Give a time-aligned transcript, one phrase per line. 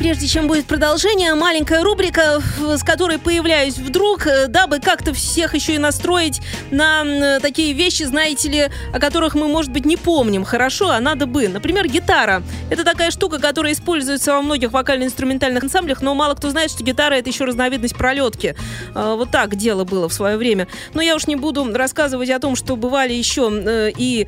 [0.00, 5.74] прежде чем будет продолжение, маленькая рубрика, с которой появляюсь вдруг, э, дабы как-то всех еще
[5.74, 6.40] и настроить
[6.70, 11.00] на э, такие вещи, знаете ли, о которых мы, может быть, не помним хорошо, а
[11.00, 11.48] надо бы.
[11.48, 12.42] Например, гитара.
[12.70, 17.16] Это такая штука, которая используется во многих вокально-инструментальных ансамблях, но мало кто знает, что гитара
[17.16, 18.56] это еще разновидность пролетки.
[18.94, 20.66] Э, Вот так дело было в свое время.
[20.94, 23.50] Но я уж не буду рассказывать о том, что бывали еще
[23.98, 24.26] и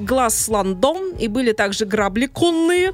[0.00, 2.92] глаз ландон, и были также грабли конные,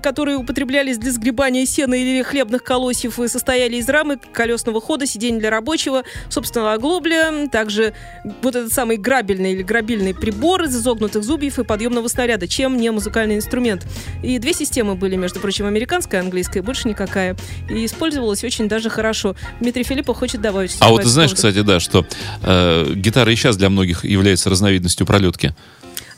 [0.00, 5.40] которые употреблялись для сгребания сена или хлебных колосьев и состояли из рамы, колесного хода, сидений
[5.40, 7.94] для рабочего, собственного оглобля, также
[8.42, 12.90] вот этот самый грабельный или грабильный прибор из изогнутых зубьев и подъемного снаряда, чем не
[12.90, 13.86] музыкальный инструмент.
[14.22, 17.36] И две системы были, между прочим, американская и английская, больше никакая.
[17.70, 19.34] И использовалась очень даже хорошо.
[19.60, 20.76] Дмитрий Филиппов хочет добавить.
[20.80, 21.48] А вот ты знаешь, поводу.
[21.48, 22.04] кстати, да, что
[22.42, 25.54] э, гитара и сейчас для многих является разновидностью пролетки.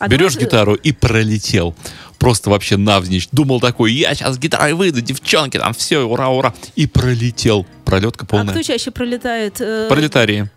[0.08, 1.74] Берешь гитару и пролетел.
[2.22, 3.28] Просто вообще навзничь.
[3.32, 6.54] Думал такой, я сейчас гитарой выйду, девчонки, там все, ура, ура.
[6.76, 7.66] И пролетел.
[7.84, 8.54] Пролетка А полная.
[8.54, 9.60] кто чаще пролетает?
[9.60, 10.48] э, Пролетарии.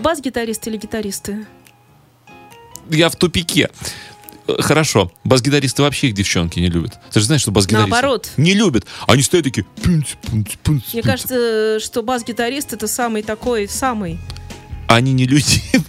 [0.00, 1.44] Бас-гитаристы или гитаристы?
[2.88, 3.68] Я в тупике.
[4.46, 5.10] Э, Хорошо.
[5.24, 6.96] Бас-гитаристы вообще их девчонки не любят.
[7.10, 8.30] Ты же знаешь, что бас-гитаристы Наоборот.
[8.36, 8.86] не любят.
[9.08, 9.64] Они стоят такие...
[9.64, 14.20] пунц, пунц, пунц, Мне кажется, что бас-гитарист это самый такой, самый.
[14.86, 15.82] Они нелюдимы.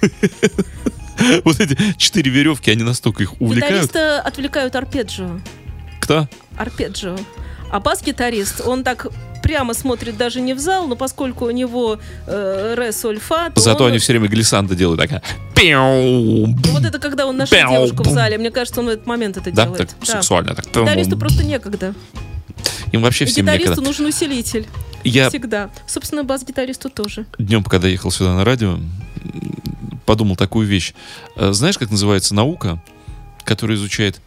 [1.45, 3.83] Вот эти четыре веревки, они настолько их увлекают.
[3.85, 5.39] Гитариста отвлекают арпеджио.
[5.99, 6.27] Кто?
[6.57, 7.17] Арпеджио.
[7.71, 9.07] А бас-гитарист, он так
[9.43, 13.61] прямо смотрит даже не в зал, но поскольку у него э, ре, соль, фа, то
[13.61, 15.21] Зато он- они все время глиссанды делают такая.
[15.55, 18.37] Ну, Вот это когда он нашел девушку в зале.
[18.37, 19.89] Мне кажется, он в этот момент это Да, делает.
[19.97, 20.55] так сексуально.
[20.55, 20.65] Так.
[20.67, 21.93] Гитаристу просто некогда.
[22.91, 23.87] Им вообще всем гитаристу некогда.
[23.87, 24.67] нужен усилитель.
[25.03, 25.69] Я Всегда.
[25.87, 27.25] Собственно, бас-гитаристу тоже.
[27.37, 28.77] днем, когда ехал сюда на радио,
[30.09, 30.95] подумал такую вещь.
[31.35, 32.81] Э, Знаешь, как называется наука,
[33.43, 34.19] которая изучает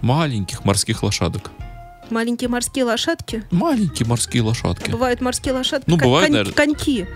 [0.00, 1.50] маленьких морских лошадок?
[2.08, 3.42] Маленькие морские лошадки.
[3.50, 4.92] Маленькие морские лошадки.
[4.92, 5.90] Бывают морские лошадки.
[5.90, 6.54] Ну, кон- бывают, кон- наверное.
[6.54, 7.06] Коньки.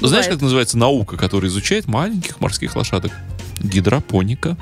[0.00, 0.26] бывает.
[0.30, 3.12] как называется наука, которая изучает маленьких морских лошадок?
[3.60, 4.56] Гидропоника.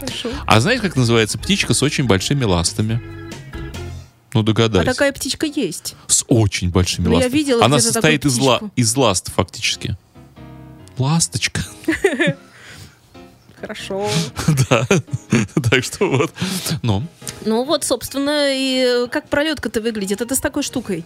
[0.00, 0.30] Хорошо.
[0.46, 3.02] А знаешь, как называется птичка с очень большими ластами?
[4.32, 4.90] Ну, А догадайся.
[4.90, 5.94] такая птичка есть.
[6.06, 7.34] С очень большими Ну, я ластами.
[7.34, 9.98] видела Она состоит из, ла- из ласт, фактически.
[10.98, 11.62] Ласточка.
[13.60, 14.08] Хорошо.
[14.70, 14.86] Да.
[15.70, 16.32] Так что вот.
[16.82, 17.04] Ну,
[17.44, 20.20] Ну вот, собственно, и как пролетка-то выглядит.
[20.20, 21.04] Это с такой штукой.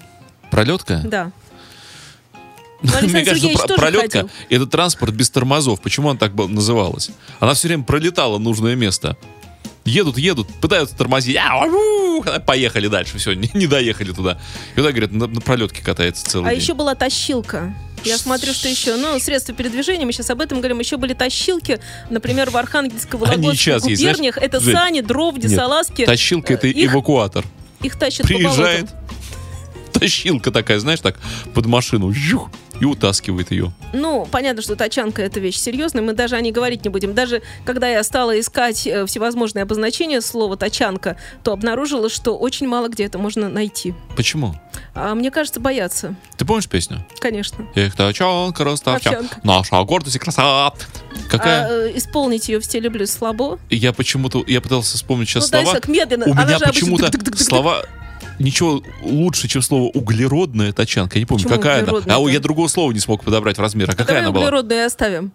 [0.51, 1.03] пролетка.
[1.05, 1.33] Да.
[2.83, 5.81] Александр Мне кажется, Сергеевич пролетка ходил.— это транспорт без тормозов.
[5.81, 7.11] Почему она так называлась?
[7.41, 9.17] Она все время пролетала нужное место.
[9.85, 11.37] Едут, едут, пытаются тормозить.
[11.37, 14.39] А, поехали дальше, все, не, не доехали туда.
[14.73, 16.61] И туда, говорят, на, на пролетке катается целый А день.
[16.61, 17.73] еще была тащилка.
[18.05, 21.81] Я смотрю, что еще, ну, средства передвижения, мы сейчас об этом говорим, еще были тащилки,
[22.09, 22.57] например, в
[23.17, 24.39] и Вологодских сейчас есть, губерниях.
[24.39, 26.05] Это Жень, сани, дровди, нет, салазки.
[26.07, 27.45] Тащилка— это их- эвакуатор.
[27.83, 29.01] Их тащат по Приезжает, болотам.
[29.93, 31.19] тащилка такая, знаешь, так,
[31.53, 33.73] под машину, жух, и утаскивает ее.
[33.93, 37.15] Ну, понятно, что тачанка это вещь серьезная, мы даже о ней говорить не будем.
[37.15, 42.89] Даже когда я стала искать э, всевозможные обозначения слова тачанка, то обнаружила, что очень мало
[42.89, 43.95] где это можно найти.
[44.17, 44.55] Почему?
[44.95, 47.05] А мне кажется, боятся, Ты помнишь песню?
[47.21, 47.67] конечно.
[47.75, 50.75] Эх, тачанка, ростовчанка, наша гордость и красота.
[51.29, 51.67] Какая?
[51.67, 53.59] А э, исполнить ее в стиле блюз слабо.
[53.71, 55.81] Я почему-то, я пытался вспомнить сейчас ну, дальше слова.
[55.81, 56.27] так медленно.
[56.27, 57.85] У меня почему-то слова
[58.39, 61.17] ничего лучше, чем слово углеродная тачанка.
[61.19, 62.01] Я не помню, Почему какая она.
[62.15, 63.89] А у- я другого слова не смог подобрать в размер.
[63.91, 64.45] А какая Давай она была?
[64.45, 65.33] углеродные оставим.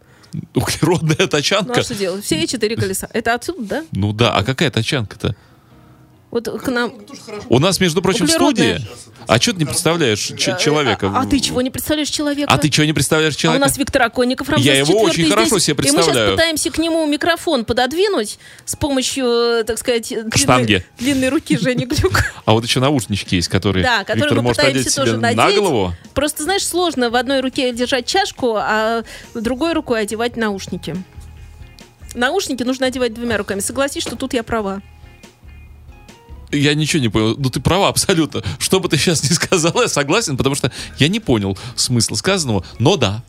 [0.55, 1.79] Углеродная Ну тачанка?
[1.79, 2.23] а что делать?
[2.23, 3.07] Все четыре колеса.
[3.11, 3.83] Это отсюда, да?
[3.91, 5.35] Ну да, а какая тачанка-то?
[6.31, 6.93] Вот к нам...
[7.49, 8.79] У нас, между прочим, Углеродная.
[8.79, 8.89] студия.
[9.31, 11.09] А что ты не представляешь человека?
[11.15, 12.51] А, а ты чего не представляешь человека?
[12.51, 13.65] А ты чего не представляешь А у человека?
[13.65, 15.63] нас Виктор Оконников, Рамзес Я его очень IV хорошо здесь.
[15.63, 16.31] себе И мы сейчас представляю.
[16.35, 22.25] пытаемся к нему микрофон пододвинуть с помощью, э, так сказать, длинной, длинной руки Жени Глюк.
[22.43, 25.33] А вот еще наушнички есть, которые Да, которые Виктор мы может пытаемся тоже себе на
[25.33, 25.59] надеть.
[25.59, 25.93] голову.
[26.13, 30.93] Просто, знаешь, сложно в одной руке держать чашку, а другой рукой одевать наушники.
[32.15, 33.61] Наушники нужно одевать двумя руками.
[33.61, 34.81] Согласись, что тут я права.
[36.51, 37.35] Я ничего не понял.
[37.37, 38.43] Ну, ты права абсолютно.
[38.59, 42.65] Что бы ты сейчас ни сказала, я согласен, потому что я не понял смысла сказанного,
[42.79, 43.23] но да.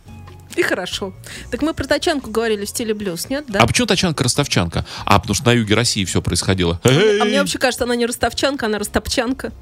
[0.57, 1.15] И хорошо.
[1.51, 3.47] Так мы про тачанку говорили в стиле блюз, нет?
[3.49, 3.61] Да?
[3.61, 4.85] А почему тачанка-ростовчанка?
[5.07, 6.79] А, потому что на юге России все происходило.
[6.85, 7.23] А Эй!
[7.23, 9.53] мне вообще кажется, она не ростовчанка, она растопчанка.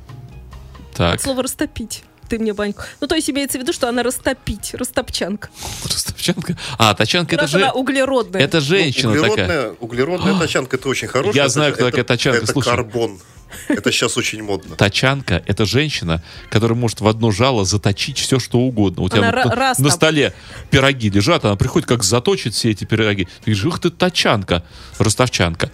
[0.95, 2.03] Так, От слова растопить.
[2.31, 2.82] Ты мне баньку.
[3.00, 5.49] Ну, то есть имеется в виду, что она растопить, растопчанка.
[5.85, 6.56] ростовчанка.
[6.79, 7.56] А, тачанка это же...
[7.59, 8.41] она углеродная.
[8.41, 9.32] Это женщина Ну, такая.
[9.32, 11.35] углеродная, углеродная тачанка это очень хорошая.
[11.35, 12.69] Я Это знаю, кто такая тачанка, Это слушай.
[12.71, 13.19] карбон.
[13.67, 14.77] Это сейчас очень модно.
[14.77, 19.03] Тачанка— это женщина, которая может в одно жало заточить все, что угодно.
[19.03, 19.97] У тебя Она на, раз на там.
[19.97, 20.32] столе
[20.71, 23.25] пироги лежат, она приходит, как заточит все эти пироги.
[23.25, 24.62] Ты говоришь, ух ты, тачанка,
[24.99, 25.73] ростовчанка.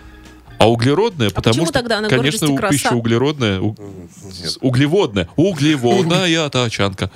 [0.59, 3.77] А углеродная, потому почему что, тогда она конечно, у- пища углеродная, у-
[4.61, 7.11] углеводная, углеводная тачанка.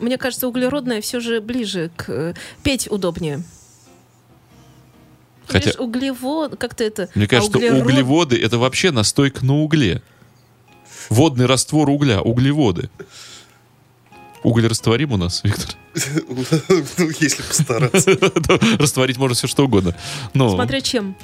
[0.00, 2.08] Мне кажется, углеродная все же ближе к...
[2.08, 3.42] э, Петь удобнее.
[5.46, 7.08] Хотя- Видишь, углевод, как-то это...
[7.14, 10.02] Мне а кажется, что углерод- углеводы это вообще настойка на угле.
[11.10, 12.90] Водный раствор угля, углеводы.
[14.42, 15.74] Уголь растворим у нас, Виктор?
[16.98, 18.10] Ну, если постараться.
[18.78, 19.96] Растворить можно все что угодно.
[20.34, 21.16] Но Смотря чем.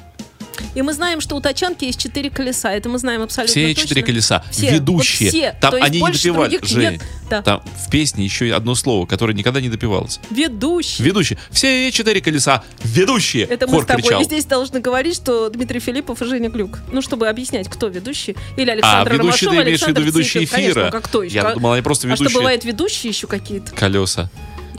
[0.75, 2.71] И мы знаем, что у тачанки есть четыре колеса.
[2.73, 3.81] Это мы знаем абсолютно все точно.
[3.83, 5.29] четыре колеса, Все, вот ведущие.
[5.29, 5.55] все.
[5.59, 7.01] Там То они не других Жень, нет.
[7.29, 7.41] Да.
[7.41, 10.19] там в песне еще одно слово, которое никогда не допевалось.
[10.29, 11.03] Ведущий.
[11.03, 11.39] Ведущие.
[11.49, 12.63] Все четыре колеса.
[12.83, 13.45] Ведущие.
[13.45, 14.23] Это мы Хор с тобой кричал.
[14.23, 16.79] здесь должны говорить, что Дмитрий Филиппов и Женя Глюк.
[16.91, 18.35] Ну, чтобы объяснять, кто ведущий.
[18.57, 20.55] Или А, Александр ведущий, ты Ромашов, имеешь в виду ведущие Цыпин.
[20.55, 20.91] Конечно, эфира?
[20.91, 21.35] как кто еще?
[21.35, 23.71] Я Как- думал, они просто А что, ведущие бывает ведущие еще какие-то?
[23.73, 24.29] колеса.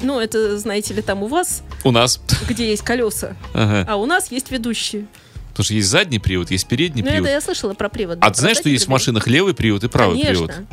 [0.03, 2.21] Ну, это, знаете ли, там у вас, У нас.
[2.49, 3.87] где есть колеса, Ага.
[3.89, 5.07] а у нас есть ведущие.
[5.53, 7.31] Потому что есть задний привод, есть передний Ну, это привод.
[7.31, 8.19] я слышала про привод.
[8.23, 10.47] А ты знаешь, что есть в машинах левый привод и правый Конечно.
[10.47, 10.67] привод?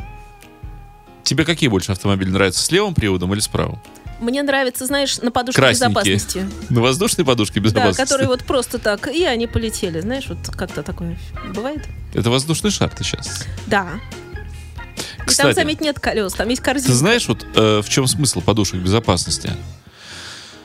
[1.22, 3.78] Тебе какие больше автомобили нравятся, с левым приводом или с правым?
[4.20, 6.46] Мне нравится, знаешь, на подушке безопасности.
[6.70, 8.00] На воздушной подушке Да, безопасности?
[8.02, 10.00] которые вот просто так, и они полетели.
[10.00, 11.18] Знаешь, вот как-то такое
[11.54, 11.86] бывает?
[12.14, 13.46] Это воздушный шар ты сейчас.
[13.66, 13.86] Да.
[14.96, 16.88] И Кстати, там, заметь, нет колес, там есть корзина.
[16.88, 19.52] Ты знаешь, вот э, в чем смысл подушек безопасности?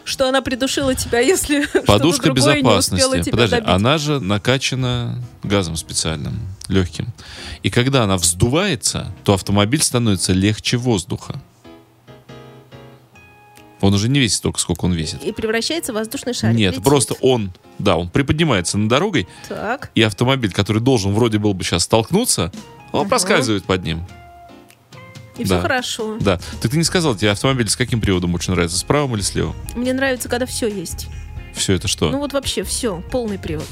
[0.06, 3.30] Что она придушила тебя, если Подушка безопасности.
[3.32, 3.68] Подожди, добить.
[3.68, 7.08] она же накачана газом специальным, легким.
[7.64, 11.42] И когда она вздувается, то автомобиль становится легче воздуха.
[13.82, 15.22] Он уже не весит столько, сколько он весит.
[15.24, 16.56] И превращается в воздушный шарик.
[16.58, 16.86] Нет, летит.
[16.86, 19.92] просто он, да, он приподнимается над дорогой, Так.
[19.96, 22.52] и автомобиль, который должен вроде был бы сейчас столкнуться,
[22.92, 23.10] он Ага.
[23.10, 24.06] проскальзывает под ним.
[25.38, 25.56] И Да.
[25.56, 26.18] все хорошо.
[26.20, 26.40] Да.
[26.62, 29.36] Так ты не сказал, тебе автомобиль с каким приводом больше нравится, с правым или с
[29.36, 29.56] левым?
[29.76, 31.08] Мне нравится, когда все есть.
[31.54, 32.10] Все это что?
[32.10, 33.68] Ну вот вообще все, полный привод.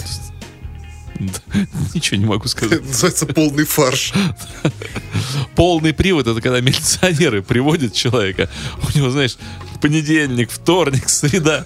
[1.94, 2.80] Ничего не могу сказать.
[2.80, 4.14] Это называется полный фарш.
[5.56, 8.50] Полный привод это когда милиционеры приводят человека.
[8.94, 9.38] У него, знаешь,
[9.82, 11.66] понедельник, вторник, среда.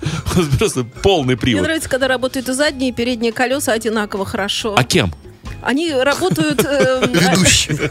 [0.59, 1.63] Просто полный Мне привод.
[1.63, 4.75] нравится, когда работают и задние, и передние колеса одинаково хорошо.
[4.77, 5.13] А кем?
[5.62, 6.63] Они работают...
[6.63, 7.89] эм, Ведущими.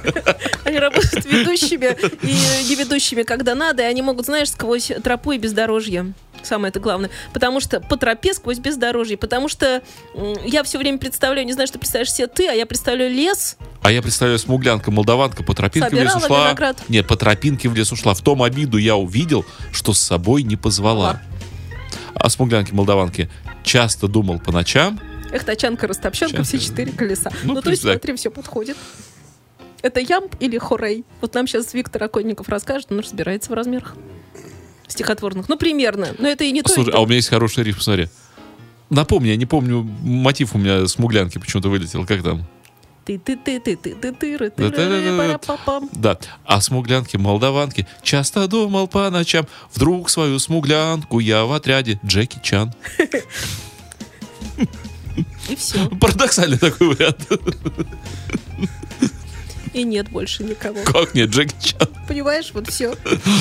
[0.67, 5.39] Они работают ведущими и не ведущими, когда надо, и они могут, знаешь, сквозь тропу и
[5.39, 6.13] бездорожье.
[6.43, 7.11] Самое это главное.
[7.33, 9.17] Потому что по тропе сквозь бездорожье.
[9.17, 9.83] Потому что
[10.45, 13.57] я все время представляю, не знаю, что представляешь себе ты, а я представляю лес.
[13.83, 16.45] А я представляю, смуглянка, молдаванка по тропинке в лес Собирала ушла.
[16.47, 16.83] виноград.
[16.89, 18.15] Нет, по тропинке в лес ушла.
[18.15, 21.21] В том обиду я увидел, что с собой не позвала.
[22.15, 23.31] А смуглянки, молдаванки
[23.65, 25.01] часто думал по ночам.
[25.33, 27.31] Эх, тачанка, растопчанка, все четыре колеса.
[27.43, 28.77] Ну, Ну, то есть, смотри, все подходит.
[29.83, 31.05] Это ямб или хорей?
[31.21, 33.95] Вот нам сейчас Виктор Оконников расскажет, он разбирается в размерах
[34.89, 35.49] стихотворных.
[35.49, 36.15] Ну, примерно.
[36.19, 36.99] Но это и не то, и Слушай, то.
[36.99, 38.09] а у меня есть хороший риф, смотри.
[38.89, 42.07] Напомни, я не помню, мотив у меня с муглянки почему-то вылетел.
[42.07, 42.47] Как там?
[43.07, 48.89] ты ты ты ты ты ты ты ты пам Да, а смуглянки, молдаванки Часто думал
[48.89, 52.75] по ночам Вдруг свою смуглянку я в отряде Джеки Чан
[55.49, 55.89] И все.
[56.01, 57.19] Парадоксальный такой вариант
[59.73, 60.83] И нет больше никого.
[60.85, 62.95] Как нет, Джеки Чан Понимаешь, вот все.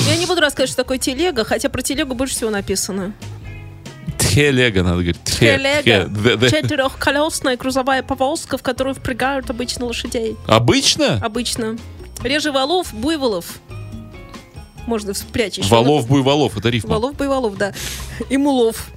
[0.08, 3.14] Я не буду рассказывать, что такое телега, хотя про телегу больше всего написано.
[4.18, 6.10] Телега, надо говорить Телега.
[6.50, 10.36] Четырехколесная грузовая повозка, в которую впрягают обычно лошадей.
[10.46, 11.20] Обычно?
[11.22, 11.76] Обычно.
[12.22, 13.46] Реже валов, буйволов.
[14.86, 15.68] Можно спрячь еще.
[15.68, 17.72] Валов, буйволов, это рифма Валов, буйволов, да.
[18.30, 18.88] И мулов.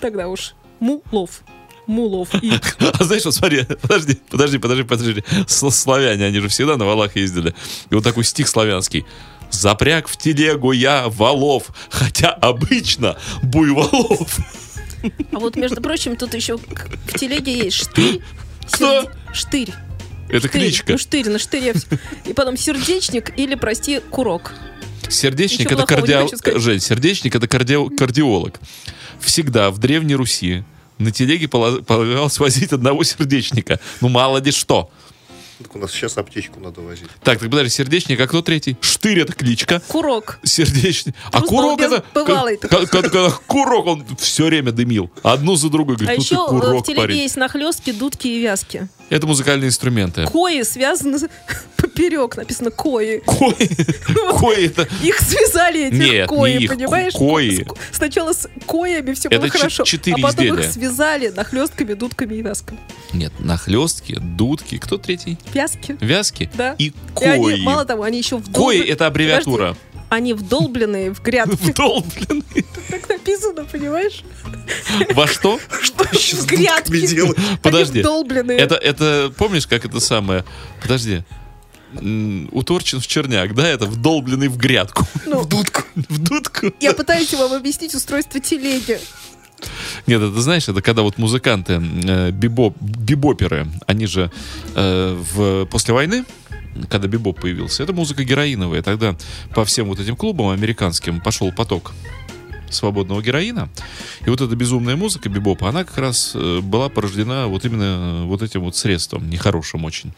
[0.00, 0.54] Тогда уж.
[0.80, 1.42] Мулов.
[1.86, 2.28] Мулов.
[2.42, 5.24] И А знаешь, вот смотри, подожди, подожди, подожди, подожди.
[5.46, 7.54] Славяне, они же всегда на валах ездили.
[7.90, 9.04] И вот такой стих славянский.
[9.50, 14.38] Запряг в телегу я валов, хотя обычно буйволов.
[15.30, 18.22] А вот, между прочим, тут еще к- в телеге есть штырь.
[18.72, 19.02] Кто?
[19.02, 19.70] серде- Штырь.
[20.28, 20.50] Это Штырь.
[20.62, 20.92] кличка.
[20.92, 21.74] Ну, штырь, на штыре.
[22.24, 24.52] И потом сердечник или, прости, курок.
[25.08, 26.24] Сердечник Ничего это плохого не кардио...
[26.26, 26.60] хочу сказать.
[26.62, 28.58] Жень, сердечник это кардио- кардиолог.
[29.20, 30.64] Всегда в Древней Руси
[30.98, 33.78] на телеге пола- полагалось возить одного сердечника.
[34.00, 34.90] Ну, мало ли что.
[35.58, 37.08] Так у нас сейчас аптечку надо возить.
[37.22, 38.76] Так, так подожди, сердечник, а кто третий?
[38.82, 39.80] Штырь это кличка.
[39.88, 40.38] Курок.
[40.42, 41.14] Сердечник.
[41.32, 42.04] А курок это...
[42.14, 45.10] бывалый как- как- как- как Курок, он все время дымил.
[45.22, 45.96] Одну за другой.
[45.96, 47.16] А Говорит, ну еще ты э, курок, в телеге парень.
[47.18, 48.88] есть нахлестки, дудки и вязки.
[49.08, 50.26] Это музыкальные инструменты.
[50.26, 51.18] Кои связаны
[51.76, 53.20] поперек, написано кои.
[53.24, 53.54] Кои.
[54.38, 54.86] Кои это...
[55.02, 57.14] Их связали, этих Нет, кои, не их, понимаешь?
[57.14, 57.64] кои.
[57.92, 62.42] Сначала с коями все Это было хорошо, четыре а потом их связали нахлестками, дудками и
[62.42, 62.78] вязками.
[63.12, 64.78] Нет, нахлестки, дудки.
[64.78, 65.38] Кто третий?
[65.54, 65.96] Вязки.
[66.00, 66.74] Вязки Да.
[66.78, 67.62] и И они, кои.
[67.62, 68.84] мало того, они еще Кои вдолблены.
[68.90, 69.68] это аббревиатура.
[69.68, 71.56] Подожди, они вдолбленные в грядки.
[71.70, 72.44] Вдолбленный.
[72.88, 74.22] Так написано, понимаешь?
[75.14, 75.58] Во что?
[75.82, 77.34] Что еще В?
[77.62, 78.00] Подожди.
[78.00, 78.58] Вдолбленные.
[78.58, 80.44] Это, это, помнишь, как это самое?
[80.82, 81.22] Подожди.
[82.52, 83.66] Уторчен в черняк, да?
[83.68, 85.04] Это вдолбленный в грядку.
[85.24, 85.82] Ну, В дудку.
[85.94, 86.66] В дудку.
[86.80, 89.00] я пытаюсь вам объяснить устройство телеги.
[90.06, 94.30] Нет, это знаешь, это когда вот музыканты, э, бибоп, бибоперы, они же
[94.74, 96.24] э, в, после войны,
[96.88, 98.82] когда бибоп появился, это музыка героиновая.
[98.82, 99.16] Тогда
[99.54, 101.92] по всем вот этим клубам американским пошел поток
[102.70, 103.68] свободного героина.
[104.24, 108.24] И вот эта безумная музыка бибопа, она как раз э, была порождена вот именно э,
[108.24, 110.12] вот этим вот средством, нехорошим очень.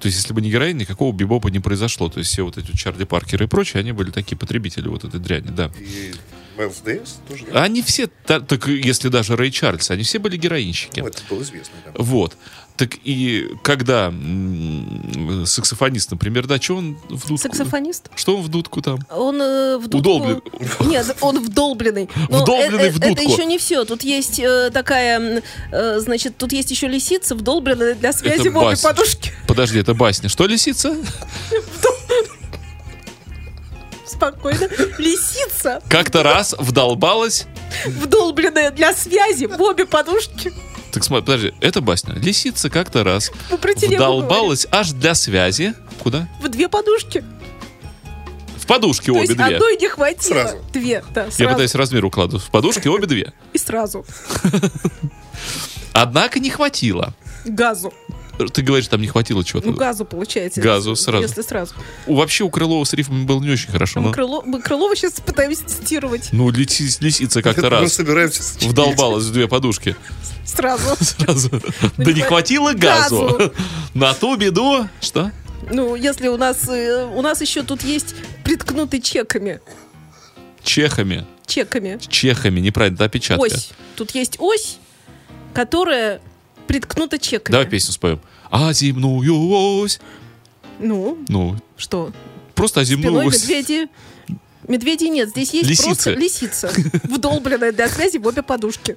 [0.00, 2.08] То есть, если бы не героин, никакого бибопа не произошло.
[2.08, 5.20] То есть, все вот эти Чарли Паркеры и прочие, они были такие потребители вот этой
[5.20, 5.70] дряни, да.
[5.78, 6.12] И
[6.56, 7.62] Майлз Дэвис тоже, да?
[7.62, 11.00] Они все, та- так если даже Рэй Чарльз, они все были героинщики.
[11.00, 11.92] Ну, это было известно, да.
[11.96, 12.36] Вот.
[12.76, 14.12] Так и когда
[15.46, 17.38] саксофонист, например, да, что он в дудку?
[17.38, 18.10] Саксофонист?
[18.16, 18.98] Что он в дудку там?
[19.10, 19.98] Он э, в дудку...
[19.98, 20.42] Удолблен.
[20.90, 22.08] Нет, он вдолбленный.
[22.30, 23.12] Но Вдолбленный э- э- в дудку.
[23.12, 23.84] Это еще не все.
[23.84, 28.56] Тут есть э, такая, э, значит, тут есть еще лисица, вдолбленная для связи Это в
[28.56, 28.88] обе басня.
[28.90, 29.32] подушки.
[29.46, 30.28] Подожди, это басня.
[30.28, 30.96] Что, лисица?
[34.06, 34.68] Спокойно.
[34.98, 37.46] Лисица, Как-то раз вдолбалась.
[37.86, 40.52] вдолбленная для связи в обе подушки.
[40.92, 42.14] Так смотри, подожди, это басня.
[42.14, 45.74] Лисица как-то раз вдолбалась аж для связи.
[46.02, 46.28] Куда?
[46.40, 47.24] В две подушки.
[48.58, 49.44] В подушке То обе есть две.
[49.56, 50.40] одной не хватило.
[50.42, 50.56] Сразу.
[50.72, 51.50] Две, да, Я сразу.
[51.50, 52.44] пытаюсь размер укладывать.
[52.44, 53.32] В подушке обе две.
[53.52, 54.06] И сразу.
[55.92, 57.14] Однако не хватило.
[57.44, 57.92] Газу.
[58.52, 59.68] Ты говоришь, там не хватило чего-то.
[59.68, 60.60] Ну, газу получается.
[60.60, 61.22] Газу сразу.
[61.22, 61.74] Если сразу.
[62.06, 64.00] У- Вообще у Крылова с рифмами было не очень хорошо.
[64.00, 66.28] Мы, но- Крыло- мы Крылова сейчас пытаемся цитировать.
[66.32, 68.72] Ну, лиси- лисица как-то Мы раз собираемся сочинить.
[68.72, 69.94] вдолбалась в две подушки.
[70.44, 70.96] Сразу.
[71.00, 71.50] Сразу.
[71.96, 73.52] Да не хватило газу.
[73.94, 74.88] На ту беду.
[75.00, 75.30] Что?
[75.70, 76.68] Ну, если у нас...
[76.68, 78.14] э, у нас еще тут есть
[78.44, 79.60] приткнутый чеками.
[80.62, 81.26] Чехами.
[81.46, 81.98] Чеками.
[82.08, 83.42] Чехами, неправильно, это опечатка.
[83.44, 83.70] Ось.
[83.96, 84.78] Тут есть ось,
[85.52, 86.20] которая
[86.66, 87.52] приткнута чеками.
[87.52, 88.20] Давай песню споем.
[88.50, 90.00] А земную ось.
[90.78, 92.12] Ну, Ну, что?
[92.54, 93.42] просто а земную Спиной ось.
[93.42, 93.88] медведи.
[94.66, 95.84] Медведей нет, здесь есть Лисицы.
[95.86, 96.72] просто лисица,
[97.04, 98.96] вдолбленная для связи в обе подушки.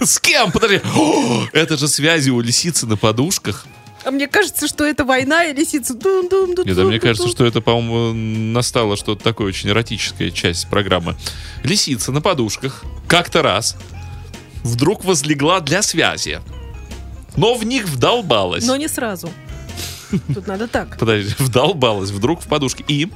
[0.00, 0.52] С кем?
[0.52, 0.80] Подожди.
[0.96, 3.66] О, это же связи у лисицы на подушках.
[4.04, 5.94] А мне кажется, что это война и лисица.
[5.94, 8.12] Дум -дум -дум Нет, а мне кажется, что это, по-моему,
[8.52, 11.16] настало что-то такое очень эротическая часть программы.
[11.64, 13.76] Лисица на подушках как-то раз
[14.64, 16.40] вдруг возлегла для связи.
[17.36, 18.64] Но в них вдолбалась.
[18.66, 19.30] Но не сразу.
[20.34, 20.98] Тут надо так.
[20.98, 22.84] Подожди, вдолбалась вдруг в подушке.
[22.88, 23.08] И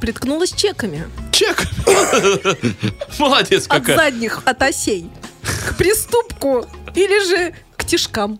[0.00, 1.06] Приткнулась чеками.
[1.32, 1.66] чек.
[3.18, 3.96] Молодец От какая.
[3.96, 5.10] задних, от осей.
[5.68, 8.38] К приступку или же к тишкам.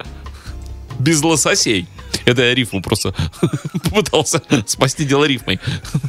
[0.99, 1.89] Без лососей.
[2.25, 3.15] Это я рифму просто
[3.73, 5.61] попытался спасти дело рифмой.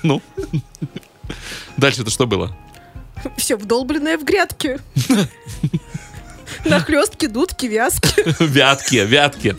[0.03, 0.21] Ну.
[1.77, 2.55] Дальше это что было?
[3.38, 4.79] Все вдолбленное в грядки.
[6.66, 9.56] Нахлестки, дудки, вязки, Вятки, вятки.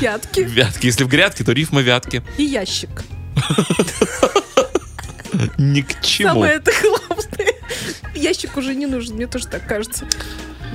[0.00, 0.86] пятки Вятки.
[0.86, 2.22] Если в грядке, то рифма вятки.
[2.38, 2.90] и ящик.
[5.58, 6.28] Ни к чему.
[6.30, 7.52] Самое это главное.
[8.14, 10.06] Ящик уже не нужен, мне тоже так кажется.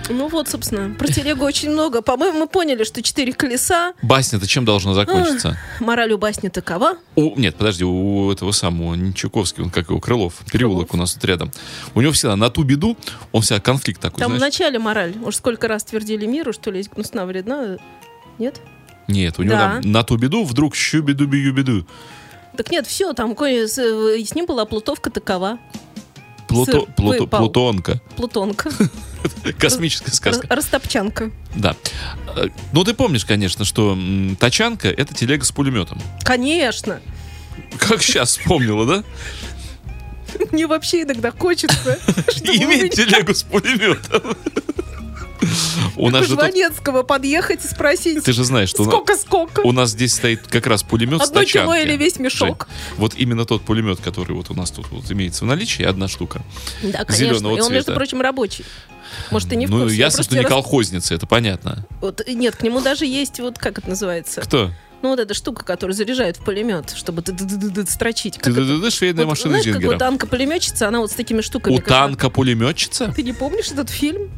[0.09, 2.01] Ну вот, собственно, про телегу очень много.
[2.01, 3.93] По-моему, мы поняли, что четыре колеса.
[4.01, 5.57] Басня-то чем должна закончиться?
[5.79, 6.97] Мораль у басни такова.
[7.15, 10.93] У, нет, подожди, у этого самого Ничуковский, он как его, Крылов, переулок Крылов.
[10.95, 11.51] у нас тут рядом.
[11.93, 12.97] У него всегда на ту беду,
[13.31, 14.53] он всегда конфликт такой, Там в знаешь.
[14.53, 15.13] начале мораль.
[15.23, 17.77] Уж сколько раз твердили миру, что лезть гнусна вредна.
[18.39, 18.61] Нет?
[19.07, 19.79] Нет, у него Да.
[19.81, 21.85] там на ту беду вдруг щу-беду-бию-беду.
[22.57, 25.59] Так нет, все, там с, э, с ним была плутовка такова.
[26.49, 27.39] Плуто, Сыр Плуто- выпал.
[27.39, 28.01] Плутонка.
[28.15, 28.69] Плутонка.
[29.59, 30.47] Космическая сказка.
[30.53, 31.31] Растопчанка.
[31.55, 31.75] Да.
[32.35, 33.97] Э, Ну, ты помнишь, конечно, что
[34.39, 36.01] тачанка— это телега с пулеметом.
[36.23, 36.99] Конечно.
[37.77, 39.03] Как сейчас вспомнила, да?
[40.51, 44.35] Мне вообще иногда хочется, чтобы Иметь телегу с пулеметом.
[45.95, 46.39] У нас же тут...
[46.39, 49.61] Жванецкого подъехать и спросить, Ты же знаешь, что у нас- сколько-сколько?
[49.61, 51.87] у нас здесь стоит как раз пулемет с Одно кило тачанки.
[51.87, 52.67] или весь мешок?
[52.97, 56.41] Вот именно тот пулемет, который вот у нас тут вот имеется в наличии, одна штука.
[56.83, 57.47] Да, конечно.
[57.47, 58.65] И он, между прочим, рабочий.
[59.31, 59.95] Может, ты не в ну, курсе.
[59.95, 61.85] Я ясно, что не колхозница, это понятно.
[62.01, 64.41] Вот, нет, к нему даже есть, вот как это называется?
[64.41, 64.71] Кто?
[65.01, 67.23] Ну, вот эта штука, которую заряжают в пулемет, чтобы
[67.87, 68.37] строчить.
[68.41, 68.51] Ты
[68.91, 71.73] швейная машина знаешь, как у танка пулеметчица, она вот с такими штуками.
[71.73, 73.13] У как бы- танка пулеметчица?
[73.15, 74.29] Ты не помнишь этот фильм?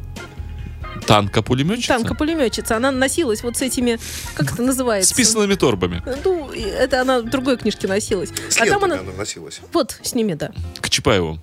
[1.06, 1.88] Танка-пулеметчица?
[1.88, 2.76] Танка-пулеметчица.
[2.76, 3.98] Она носилась вот с этими,
[4.34, 5.12] как это называется?
[5.12, 6.02] С писанными торбами.
[6.24, 8.30] Ну, это она в другой книжке носилась.
[8.48, 9.00] С а там она...
[9.00, 9.60] она носилась.
[9.72, 10.52] Вот, с ними, да.
[10.80, 11.38] К Чапаеву.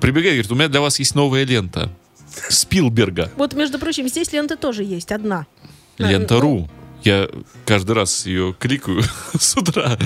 [0.00, 1.90] Прибегает, говорит, у меня для вас есть новая лента.
[2.48, 3.30] Спилберга.
[3.36, 5.46] Вот, между прочим, здесь лента тоже есть, одна.
[5.98, 6.68] Лента.ру.
[7.04, 7.28] Я
[7.66, 9.02] каждый раз ее кликаю
[9.38, 9.98] с утра.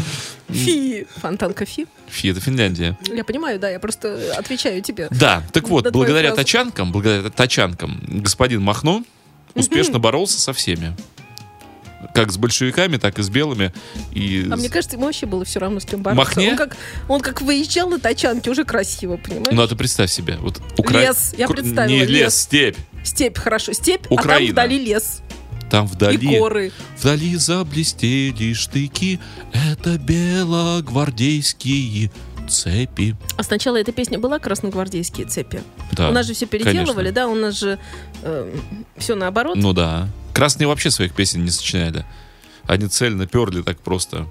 [0.49, 1.07] Фи.
[1.17, 1.87] Фонтанка Фи.
[2.09, 2.97] Фи, это Финляндия.
[3.13, 5.09] Я понимаю, да, я просто отвечаю тебе.
[5.11, 9.05] Да, так вот, благодаря тачанкам, благодаря тачанкам, господин Махно
[9.55, 10.97] успешно боролся со всеми.
[12.15, 13.73] Как с большевиками, так и с белыми.
[14.13, 16.25] И А мне кажется, ему вообще было все равно, с кем бороться.
[16.25, 16.51] Махне?
[16.53, 16.77] Он как,
[17.09, 19.49] он как выезжал на тачанке, уже красиво, понимаешь?
[19.53, 20.37] Ну, а ты представь себе.
[20.41, 20.61] Вот
[20.91, 22.35] Лес, я представила, Не лес, лес.
[22.43, 22.77] степь.
[23.03, 24.53] Степь, хорошо, степь, Украина.
[24.53, 25.23] а там вдали лес
[25.71, 26.73] Там и вдали, горы.
[26.99, 29.19] вдали заблестели штыки.
[29.53, 32.11] Это белогвардейские
[32.49, 33.17] цепи.
[33.37, 35.61] А сначала эта песня была «Красногвардейские цепи».
[35.93, 37.13] Да, у нас же все переделывали, конечно.
[37.13, 37.79] да, у нас же
[38.97, 39.57] все наоборот.
[39.57, 40.09] Ну да.
[40.33, 42.05] Красные вообще своих песен не сочиняли.
[42.65, 44.27] Они цельно перли так просто.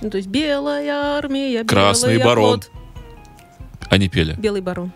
[0.00, 2.60] Ну, то есть белая армия, Красный белый барон.
[2.60, 2.70] охот.
[3.88, 4.34] Они пели.
[4.38, 4.92] Белый барон.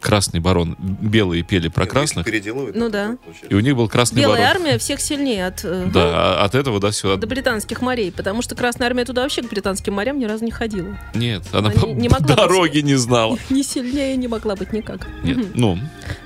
[0.00, 0.76] Красный барон.
[0.78, 2.24] Белые пели про Нет, красных.
[2.24, 3.16] переделывают, Ну да.
[3.48, 4.62] И у них был красный Белая барон.
[4.62, 7.16] армия всех сильнее от, э, Да, а от этого до сюда.
[7.16, 10.50] до британских морей, потому что Красная армия туда вообще к британским морям ни разу не
[10.52, 10.96] ходила.
[11.14, 12.36] Нет, она Она по не- не могла быть.
[12.36, 13.36] дороге не знала.
[13.50, 15.06] Ни сильнее не могла быть никак.
[15.24, 15.50] Нет, Мгм.
[15.54, 15.78] ну.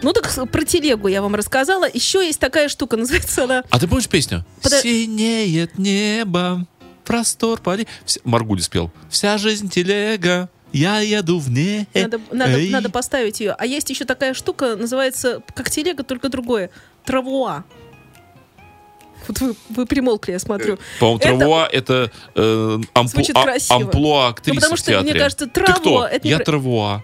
[0.03, 1.89] Ну так про телегу я вам рассказала.
[1.93, 3.65] Еще есть такая штука, называется она...
[3.71, 4.45] А ты помнишь песню?
[4.63, 6.67] Подо- Синеет небо,
[7.05, 7.87] простор поли.
[8.25, 8.91] Маргуль спел.
[9.09, 11.87] Вся жизнь телега, я еду в небе.
[11.95, 12.71] Надо, надо, Эй.
[12.71, 13.53] надо поставить ее.
[13.59, 16.71] А есть еще такая штука, называется как телега, только другое.
[17.05, 17.65] Травуа.
[19.29, 20.79] Вот вы, вы примолкли, я смотрю.
[20.99, 23.77] По-моему, Это- травуа это э, ампу- Звучит а- красиво.
[23.77, 25.21] амплуа актрисы Ну, потому в что, мне театре.
[25.21, 26.07] кажется, Ты траво кто?
[26.07, 27.03] это не Я про- травуа.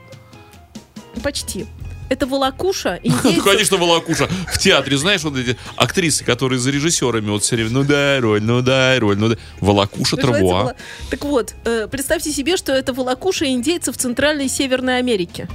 [1.22, 1.66] Почти.
[2.08, 4.28] Это волокуша, Ну, конечно, Волокуша.
[4.52, 8.42] В театре, знаешь, вот эти актрисы, которые за режиссерами вот все время, ну дай роль,
[8.42, 9.38] ну дай роль, ну дай.
[9.60, 10.74] Волокуша травуа.
[11.10, 15.48] Так вот, э, представьте себе, что это волокуша индейцев Центральной и Северной Америки.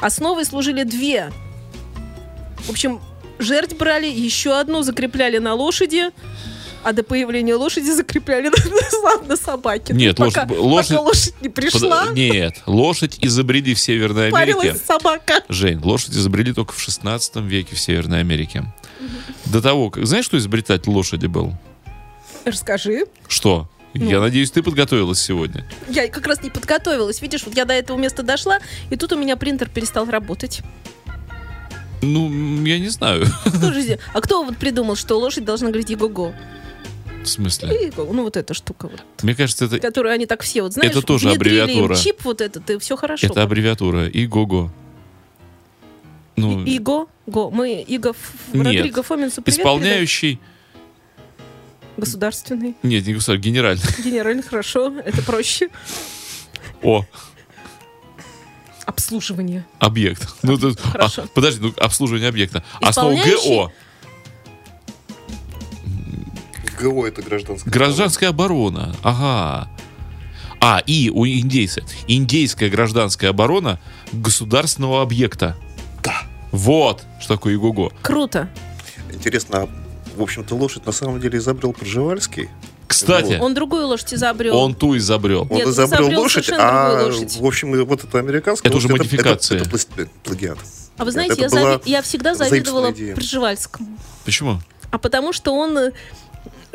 [0.00, 1.32] Основой служили две.
[2.66, 3.00] В общем,
[3.38, 6.10] жертв брали, еще одну закрепляли на лошади,
[6.86, 8.48] а до появления лошади закрепляли
[9.22, 9.92] на, на собаке.
[9.92, 14.28] Ну, Нет, пока, лошадь- лошадь- пока лошадь не пришла, Под- Нет, лошадь изобрели в Северной
[14.28, 14.76] Америке.
[14.86, 15.42] собака.
[15.48, 18.64] Жень, лошадь изобрели только в 16 веке в Северной Америке.
[19.46, 20.06] До того, как...
[20.06, 21.54] Знаешь, что изобретатель лошади был?
[22.44, 23.06] Расскажи.
[23.26, 23.68] Что?
[23.94, 24.08] Ну.
[24.08, 25.66] Я надеюсь, ты подготовилась сегодня.
[25.88, 27.20] Я как раз не подготовилась.
[27.20, 28.58] Видишь, вот я до этого места дошла,
[28.90, 30.60] и тут у меня принтер перестал работать.
[32.02, 32.30] Ну,
[32.64, 33.24] я не знаю.
[33.46, 36.32] Кто же здесь- А кто вот придумал, что лошадь должна говорить «го-го»?
[37.26, 37.86] В смысле?
[37.88, 38.04] «Иго».
[38.12, 41.02] Ну, вот эта штука, вот, Мне кажется, это, которую они так все, вот знаешь, Это
[41.02, 41.96] тоже аббревиатура.
[41.96, 43.26] чип вот этот, и все хорошо.
[43.26, 44.06] это аббревиатура.
[44.08, 44.70] Иго-го.
[46.36, 47.50] Ну, И- Иго, го.
[47.50, 48.14] Мы Иго
[48.52, 48.66] Нет.
[48.66, 50.38] Родриго Фоминцу привет исполняющий...
[51.96, 53.82] Государственный, Нет, не государь, генеральный.
[54.04, 55.70] генеральный, хорошо, это проще.
[56.82, 57.04] О,
[58.84, 59.64] Обслуживание.
[59.78, 60.28] объект.
[60.42, 61.24] Ну, тут- а, Хорошо.
[61.34, 62.62] подожди, ну, обслуживание объекта.
[62.80, 63.48] Основа Исполняющий?
[63.48, 63.72] ГО.
[66.78, 67.72] ГО это гражданская.
[67.72, 68.94] Гражданская оборона.
[69.02, 69.68] Ага.
[70.60, 71.82] А, и у индейца.
[72.08, 73.78] Индейская гражданская оборона
[74.12, 75.56] государственного объекта.
[76.02, 76.22] Да.
[76.52, 77.92] Вот, что такое ИГОГО.
[78.02, 78.48] Круто.
[79.12, 79.68] Интересно,
[80.16, 82.48] в общем-то, лошадь на самом деле изобрел Пржевальский.
[82.86, 84.56] Кстати, Он другую лошадь изобрел.
[84.56, 85.42] он ту изобрел.
[85.50, 87.36] Он Нет, изобрел изобрел лошадь, а лошадь.
[87.36, 89.58] в общем, вот это американская Это уже лошадь, модификация.
[89.60, 90.58] Это, это, пла- плагиат.
[90.96, 92.92] А вы знаете, Это я, зави- я всегда завидовала.
[93.16, 93.88] Пржевальскому.
[94.24, 94.60] Почему?
[94.92, 95.92] А потому что он э,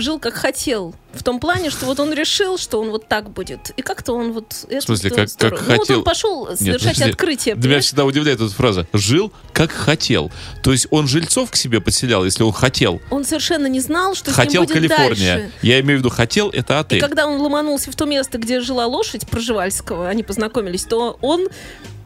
[0.01, 0.93] жил как хотел.
[1.13, 3.71] В том плане, что вот он решил, что он вот так будет.
[3.77, 4.65] И как-то он вот...
[4.69, 5.97] В смысле, как- как Ну, вот хотел?
[5.99, 7.03] он пошел совершать подожди.
[7.11, 7.53] открытие.
[7.55, 7.83] Меня понимаешь?
[7.85, 8.87] всегда удивляет эта фраза.
[8.93, 10.31] Жил, как хотел.
[10.63, 13.01] То есть он жильцов к себе подселял, если он хотел.
[13.09, 15.35] Он совершенно не знал, что хотел с ним будет Калифорния.
[15.37, 15.51] дальше.
[15.61, 17.01] Я имею в виду, хотел это И отель.
[17.01, 21.47] когда он ломанулся в то место, где жила лошадь Проживальского, они познакомились, то он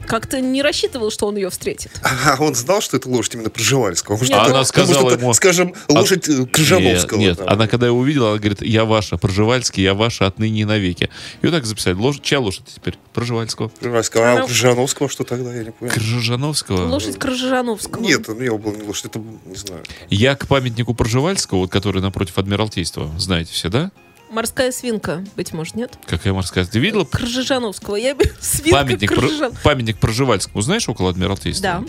[0.06, 1.92] как-то не рассчитывал, что он ее встретит.
[2.04, 4.16] А он знал, что это лошадь именно Пржевальского?
[4.18, 7.18] Может, Нет, это- она может, сказала это, ему- Скажем, лошадь э, Крыжановского.
[7.20, 7.48] Нет, нет.
[7.48, 11.10] она когда его увидела, она говорит, я ваша, Пржевальский, я ваша отныне и навеки.
[11.42, 11.96] И вот так записали.
[11.96, 12.98] Лошадь, чья лошадь теперь?
[13.14, 13.70] Пржевальского.
[13.80, 14.24] Крыжановского.
[14.28, 15.92] А Она- у Крыжановского что тогда, я не понял.
[15.94, 16.88] Крыжановского.
[16.88, 18.02] Лошадь Крыжановского.
[18.02, 19.84] Нет, у него была не лошадь, это, не знаю.
[20.10, 23.92] Я к памятнику Пржевальского, вот который напротив Адмиралтейства, знаете все, да?
[24.30, 25.98] Морская свинка, быть может, нет?
[26.08, 26.66] Какая морская?
[26.66, 27.96] Ты видела Крыжановского.
[27.96, 31.62] Я свинка памятник, Про- Крыжан- памятник Пржевальскому, знаешь, около Адмиралтейства?
[31.64, 31.84] Да.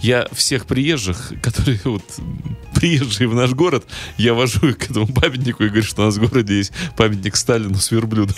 [0.00, 2.04] Я всех приезжих, которые вот
[2.74, 3.84] приезжие в наш город,
[4.18, 7.34] я вожу их к этому памятнику и говорю, что у нас в городе есть памятник
[7.36, 8.36] Сталину с верблюдом.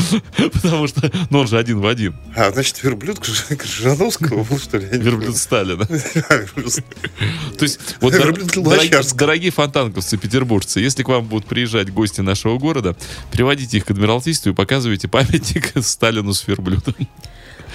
[0.36, 2.14] Потому что, ну он же один в один.
[2.36, 4.86] А, значит, верблюд Крыж- Крыжановского был, что ли?
[4.86, 5.84] Верблюд Сталина.
[5.86, 8.14] То есть, вот
[9.14, 12.96] дорогие фонтанковцы, петербуржцы, если к вам будут приезжать гости нашего города,
[13.30, 16.94] приводите их к Адмиралтейству и показывайте памятник Сталину с верблюдом.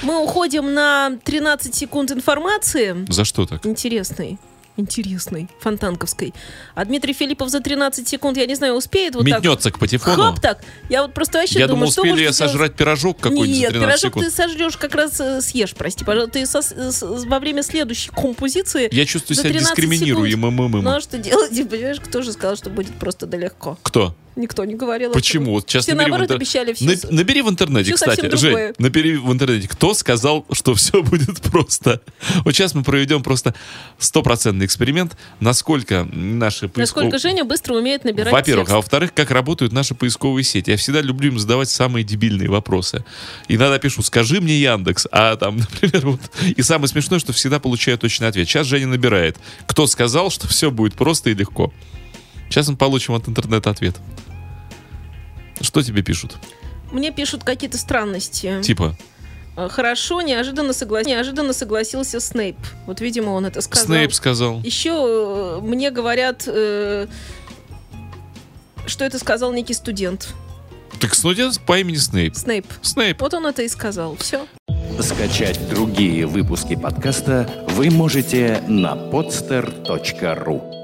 [0.03, 3.06] Мы уходим на 13 секунд информации.
[3.10, 3.65] За что так?
[3.65, 4.38] Интересный.
[4.77, 5.49] Интересный.
[5.59, 6.33] Фонтанковской.
[6.75, 9.39] А Дмитрий Филиппов за 13 секунд, я не знаю, успеет вот так.
[9.43, 10.15] Метнется к патефону.
[10.23, 10.63] Хап так.
[10.89, 13.99] Я вот просто вообще Я думаю, успели я сожрать пирожок какой-нибудь Нет, за 13 пирожок
[13.99, 14.25] секунд.
[14.25, 16.33] ты сожрешь, как раз э, съешь, прости, пожалуйста.
[16.39, 18.87] Ты со- с- во время следующей композиции...
[18.93, 20.71] Я чувствую себя 13 дискриминируемым.
[20.83, 21.49] Ну а что делать?
[21.69, 23.77] Понимаешь, кто же сказал, что будет просто да легко?
[23.83, 24.15] Кто?
[24.38, 25.12] Никто не говорил.
[25.12, 25.52] Почему?
[25.54, 26.86] Вот сейчас Все набери в наоборот интер- обещали все.
[26.86, 28.36] На- Набери в интернете, всё кстати.
[28.36, 29.67] Жень, набери в интернете.
[29.67, 32.02] Кто сказал, что все будет просто?
[32.45, 33.56] Вот сейчас мы проведем просто
[33.97, 38.73] стопроцентный эксперимент, насколько наши поисков- Насколько Женя быстро умеет набирать Во-первых, текст.
[38.73, 40.69] а во-вторых, как работают наши поисковые сети.
[40.69, 43.04] Я всегда люблю им задавать самые дебильные вопросы.
[43.47, 46.21] Иногда пишу, скажи мне Яндекс, а там, например, вот.
[46.56, 48.47] И самое смешное, что всегда получаю точный ответ.
[48.47, 49.38] Сейчас Женя набирает.
[49.65, 51.73] Кто сказал, что все будет просто и легко?
[52.50, 53.97] Сейчас мы получим от интернета ответ.
[55.61, 56.37] Что тебе пишут?
[56.91, 58.61] Мне пишут какие-то странности.
[58.61, 58.95] Типа,
[59.57, 62.57] Э, Хорошо, неожиданно, согла- неожиданно согласился Снейп.
[62.85, 63.87] Вот, видимо, он это сказал.
[63.87, 64.61] Снейп сказал.
[64.61, 67.07] Еще э, мне говорят, э,
[68.85, 70.29] что это сказал некий студент.
[70.99, 72.35] Так студент по имени Снейп.
[72.35, 72.67] Снейп.
[72.83, 73.19] Снейп.
[73.19, 74.15] Вот он это и сказал.
[74.17, 74.45] Все.
[75.01, 80.76] Скачать другие выпуски подкаста вы можете на podster.ru